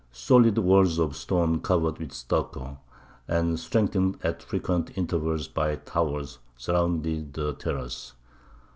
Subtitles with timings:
[0.11, 2.79] Solid walls of stone covered with stucco,
[3.27, 8.13] and strengthened at frequent intervals by towers, surround the terrace.